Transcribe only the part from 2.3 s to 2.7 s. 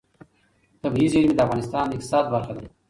برخه ده.